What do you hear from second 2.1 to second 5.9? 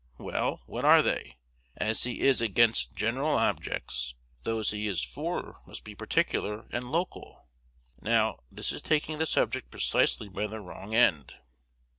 is against general objects, those he is for must